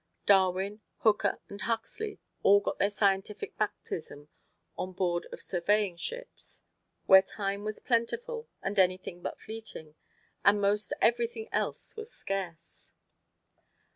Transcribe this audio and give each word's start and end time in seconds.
Darwin, 0.25 0.81
Hooker 1.01 1.39
and 1.47 1.61
Huxley, 1.61 2.17
all 2.41 2.59
got 2.59 2.79
their 2.79 2.89
scientific 2.89 3.55
baptism 3.59 4.29
on 4.75 4.93
board 4.93 5.27
of 5.31 5.39
surveying 5.39 5.95
ships, 5.95 6.63
where 7.05 7.21
time 7.21 7.63
was 7.63 7.77
plentiful 7.77 8.49
and 8.63 8.79
anything 8.79 9.21
but 9.21 9.39
fleeting, 9.39 9.93
and 10.43 10.59
most 10.59 10.91
everything 11.03 11.47
else 11.51 11.95
was 11.95 12.11
scarce. 12.11 12.91